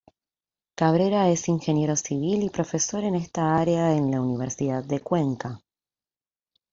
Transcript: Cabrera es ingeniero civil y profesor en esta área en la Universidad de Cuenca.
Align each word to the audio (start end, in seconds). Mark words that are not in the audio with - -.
Cabrera 0.73 1.29
es 1.29 1.47
ingeniero 1.47 1.95
civil 1.95 2.41
y 2.41 2.49
profesor 2.49 3.03
en 3.03 3.13
esta 3.13 3.55
área 3.55 3.95
en 3.95 4.09
la 4.09 4.19
Universidad 4.19 4.83
de 4.83 4.99
Cuenca. 4.99 5.59